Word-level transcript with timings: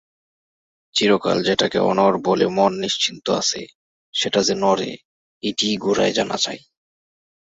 চিরকাল 0.95 1.37
যেটাকে 1.43 1.79
অনড় 1.81 2.17
বলে 2.25 2.45
মন 2.47 2.71
নিশ্চিন্ত 2.79 3.25
আছে 3.31 3.61
সেটা 4.13 4.39
যে 4.43 4.53
নড়ে 4.55 4.89
এইটিই 5.43 5.75
গোড়ায় 5.77 6.13
জানা 6.13 6.37
চাই। 6.37 6.59